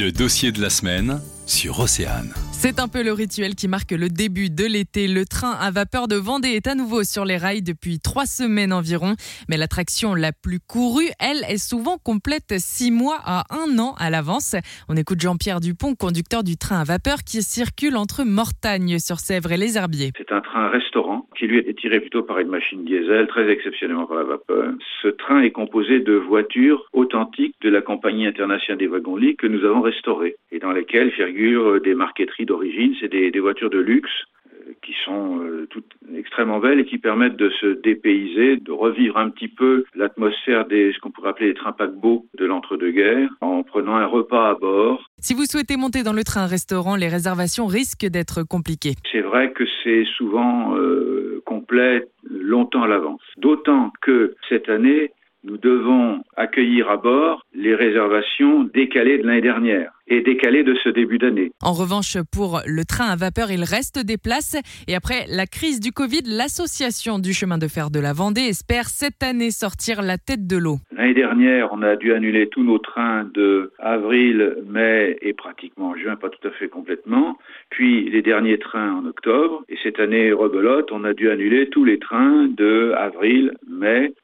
Le 0.00 0.10
dossier 0.10 0.52
de 0.52 0.62
la 0.62 0.70
semaine 0.70 1.20
sur 1.46 1.80
Océane. 1.80 2.32
C'est 2.52 2.78
un 2.78 2.86
peu 2.86 3.02
le 3.02 3.12
rituel 3.12 3.54
qui 3.56 3.66
marque 3.66 3.90
le 3.90 4.08
début 4.08 4.48
de 4.48 4.64
l'été. 4.64 5.08
Le 5.08 5.24
train 5.24 5.50
à 5.50 5.72
vapeur 5.72 6.06
de 6.06 6.14
Vendée 6.14 6.50
est 6.50 6.68
à 6.68 6.74
nouveau 6.74 7.02
sur 7.02 7.24
les 7.24 7.36
rails 7.36 7.62
depuis 7.62 7.98
trois 7.98 8.24
semaines 8.24 8.72
environ. 8.72 9.14
Mais 9.48 9.56
l'attraction 9.56 10.14
la 10.14 10.30
plus 10.30 10.60
courue, 10.60 11.10
elle, 11.18 11.42
est 11.48 11.58
souvent 11.58 11.98
complète 11.98 12.54
six 12.58 12.92
mois 12.92 13.18
à 13.24 13.44
un 13.50 13.78
an 13.80 13.94
à 13.98 14.10
l'avance. 14.10 14.54
On 14.88 14.96
écoute 14.96 15.20
Jean-Pierre 15.20 15.58
Dupont, 15.58 15.94
conducteur 15.96 16.44
du 16.44 16.56
train 16.56 16.80
à 16.80 16.84
vapeur 16.84 17.18
qui 17.26 17.42
circule 17.42 17.96
entre 17.96 18.22
Mortagne 18.24 18.98
sur 19.00 19.18
Sèvres 19.18 19.50
et 19.50 19.56
les 19.56 19.76
Herbiers. 19.76 20.12
C'est 20.16 20.32
un 20.32 20.40
train 20.40 20.68
restaurant 20.68 21.26
qui 21.36 21.46
lui 21.46 21.58
est 21.58 21.78
tiré 21.78 21.98
plutôt 21.98 22.22
par 22.22 22.38
une 22.38 22.48
machine 22.48 22.84
diesel, 22.84 23.26
très 23.26 23.50
exceptionnellement 23.50 24.06
par 24.06 24.18
la 24.18 24.24
vapeur. 24.24 24.72
Ce 25.02 25.08
train 25.08 25.40
est 25.40 25.50
composé 25.50 25.98
de 25.98 26.14
voitures 26.14 26.86
authentiques 26.92 27.56
de 27.62 27.70
la 27.70 27.82
compagnie 27.82 28.26
internationale 28.26 28.78
des 28.78 28.86
wagons-lits 28.86 29.36
que 29.36 29.48
nous 29.48 29.64
avons 29.64 29.80
restaurées 29.80 30.36
et 30.52 30.60
dans 30.60 30.70
lesquelles 30.70 31.10
figurent 31.32 31.80
des 31.80 31.94
marqueteries 31.94 32.46
d'origine. 32.46 32.94
C'est 33.00 33.08
des, 33.08 33.40
voitures 33.40 33.70
de 33.70 33.78
luxe 33.78 34.10
euh, 34.46 34.72
qui 34.84 34.94
sont 35.04 35.40
euh, 35.40 35.66
toutes 35.70 35.90
extrêmement 36.16 36.60
belles 36.60 36.80
et 36.80 36.84
qui 36.84 36.98
permettent 36.98 37.36
de 37.36 37.50
se 37.60 37.66
dépayser, 37.66 38.56
de 38.56 38.70
revivre 38.72 39.16
un 39.16 39.30
petit 39.30 39.48
peu 39.48 39.84
l'atmosphère 39.94 40.66
des 40.66 40.92
ce 40.92 40.98
qu'on 41.00 41.10
pourrait 41.10 41.30
appeler 41.30 41.48
les 41.48 41.54
trains 41.54 41.72
paquebots 41.72 42.26
de 42.38 42.44
l'entre-deux-guerres 42.44 43.30
en 43.40 43.62
prenant 43.62 43.96
un 43.96 44.06
repas 44.06 44.50
à 44.50 44.54
bord. 44.54 45.02
Si 45.18 45.34
vous 45.34 45.44
souhaitez 45.44 45.76
monter 45.76 46.02
dans 46.02 46.12
le 46.12 46.24
train-restaurant, 46.24 46.96
les 46.96 47.08
réservations 47.08 47.66
risquent 47.66 48.06
d'être 48.06 48.42
compliquées. 48.42 48.94
C'est 49.10 49.20
vrai 49.20 49.52
que 49.52 49.64
c'est 49.82 50.04
souvent 50.16 50.76
euh, 50.76 51.42
complet 51.44 52.06
longtemps 52.30 52.82
à 52.82 52.88
l'avance. 52.88 53.22
D'autant 53.38 53.92
que 54.00 54.34
cette 54.48 54.68
année, 54.68 55.10
nous 55.44 55.56
devons 55.56 56.22
accueillir 56.36 56.88
à 56.90 56.96
bord 56.96 57.44
les 57.54 57.74
réservations 57.74 58.64
décalées 58.64 59.18
de 59.18 59.26
l'année 59.26 59.40
dernière 59.40 59.92
et 60.08 60.20
décalées 60.20 60.64
de 60.64 60.74
ce 60.82 60.88
début 60.88 61.18
d'année. 61.18 61.52
En 61.62 61.72
revanche, 61.72 62.16
pour 62.32 62.60
le 62.66 62.84
train 62.84 63.06
à 63.06 63.16
vapeur, 63.16 63.50
il 63.50 63.64
reste 63.64 64.04
des 64.04 64.18
places. 64.18 64.56
Et 64.88 64.94
après 64.94 65.24
la 65.28 65.46
crise 65.46 65.80
du 65.80 65.92
Covid, 65.92 66.22
l'association 66.26 67.18
du 67.18 67.32
chemin 67.32 67.58
de 67.58 67.68
fer 67.68 67.90
de 67.90 68.00
la 68.00 68.12
Vendée 68.12 68.42
espère 68.42 68.86
cette 68.86 69.22
année 69.22 69.50
sortir 69.50 70.02
la 70.02 70.18
tête 70.18 70.46
de 70.46 70.56
l'eau. 70.56 70.76
L'année 70.94 71.14
dernière, 71.14 71.68
on 71.72 71.82
a 71.82 71.96
dû 71.96 72.12
annuler 72.12 72.48
tous 72.48 72.62
nos 72.62 72.78
trains 72.78 73.24
de 73.32 73.72
avril, 73.78 74.56
mai 74.68 75.16
et 75.22 75.32
pratiquement 75.32 75.96
juin, 75.96 76.16
pas 76.16 76.28
tout 76.28 76.46
à 76.46 76.50
fait 76.50 76.68
complètement. 76.68 77.38
Puis 77.70 78.10
les 78.10 78.22
derniers 78.22 78.58
trains 78.58 78.92
en 78.92 79.06
octobre. 79.06 79.64
Et 79.68 79.78
cette 79.82 79.98
année, 79.98 80.32
rebelote, 80.32 80.92
on 80.92 81.04
a 81.04 81.14
dû 81.14 81.30
annuler 81.30 81.68
tous 81.70 81.84
les 81.84 81.98
trains 81.98 82.48
de 82.48 82.92
avril, 82.98 83.54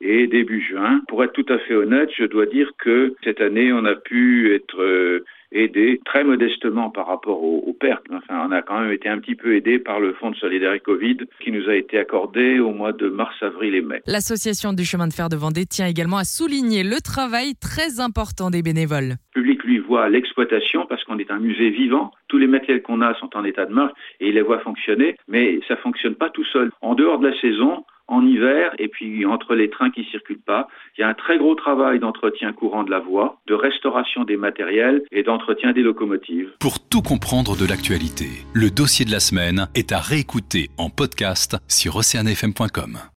et 0.00 0.26
début 0.26 0.60
juin. 0.62 1.00
Pour 1.08 1.22
être 1.24 1.32
tout 1.32 1.46
à 1.48 1.58
fait 1.58 1.74
honnête, 1.74 2.10
je 2.16 2.24
dois 2.24 2.46
dire 2.46 2.70
que 2.78 3.14
cette 3.24 3.40
année, 3.40 3.72
on 3.72 3.84
a 3.84 3.94
pu 3.94 4.54
être 4.54 4.80
euh, 4.80 5.24
aidé 5.52 6.00
très 6.04 6.24
modestement 6.24 6.90
par 6.90 7.06
rapport 7.06 7.42
aux, 7.42 7.72
pertes. 7.72 8.04
Enfin, 8.12 8.46
on 8.48 8.52
a 8.52 8.62
quand 8.62 8.80
même 8.80 8.92
été 8.92 9.08
un 9.08 9.18
petit 9.18 9.34
peu 9.34 9.56
aidé 9.56 9.78
par 9.78 10.00
le 10.00 10.14
Fonds 10.14 10.30
de 10.30 10.36
solidarité 10.36 10.80
Covid 10.84 11.18
qui 11.42 11.52
nous 11.52 11.68
a 11.68 11.74
été 11.74 11.98
accordé 11.98 12.58
au 12.58 12.72
mois 12.72 12.92
de 12.92 13.08
mars, 13.08 13.34
avril 13.42 13.74
et 13.74 13.82
mai. 13.82 14.02
L'association 14.06 14.72
du 14.72 14.84
chemin 14.84 15.06
de 15.06 15.12
fer 15.12 15.28
de 15.28 15.36
Vendée 15.36 15.66
tient 15.66 15.86
également 15.86 16.18
à 16.18 16.24
souligner 16.24 16.82
le 16.82 17.00
travail 17.00 17.54
très 17.60 18.00
important 18.00 18.50
des 18.50 18.62
bénévoles. 18.62 19.16
Lui 19.64 19.78
voit 19.78 20.08
l'exploitation 20.08 20.86
parce 20.86 21.02
qu'on 21.04 21.18
est 21.18 21.30
un 21.30 21.38
musée 21.38 21.70
vivant. 21.70 22.12
Tous 22.28 22.38
les 22.38 22.46
matériels 22.46 22.82
qu'on 22.82 23.00
a 23.00 23.14
sont 23.14 23.36
en 23.36 23.44
état 23.44 23.66
de 23.66 23.72
marche 23.72 23.92
et 24.20 24.28
il 24.28 24.34
les 24.34 24.42
voit 24.42 24.60
fonctionner, 24.60 25.16
mais 25.26 25.60
ça 25.66 25.76
fonctionne 25.76 26.14
pas 26.14 26.30
tout 26.30 26.44
seul. 26.44 26.70
En 26.80 26.94
dehors 26.94 27.18
de 27.18 27.28
la 27.28 27.40
saison, 27.40 27.84
en 28.08 28.26
hiver 28.26 28.72
et 28.78 28.88
puis 28.88 29.24
entre 29.24 29.54
les 29.54 29.70
trains 29.70 29.90
qui 29.90 30.04
circulent 30.04 30.38
pas, 30.38 30.68
il 30.96 31.00
y 31.00 31.04
a 31.04 31.08
un 31.08 31.14
très 31.14 31.38
gros 31.38 31.54
travail 31.54 31.98
d'entretien 31.98 32.52
courant 32.52 32.84
de 32.84 32.90
la 32.90 33.00
voie, 33.00 33.40
de 33.46 33.54
restauration 33.54 34.24
des 34.24 34.36
matériels 34.36 35.02
et 35.12 35.22
d'entretien 35.22 35.72
des 35.72 35.82
locomotives. 35.82 36.50
Pour 36.60 36.86
tout 36.88 37.02
comprendre 37.02 37.56
de 37.56 37.66
l'actualité, 37.66 38.28
le 38.52 38.70
dossier 38.70 39.04
de 39.04 39.10
la 39.10 39.20
semaine 39.20 39.68
est 39.74 39.92
à 39.92 39.98
réécouter 39.98 40.68
en 40.78 40.90
podcast 40.90 41.56
sur 41.68 41.96
oceanfm.com. 41.96 43.13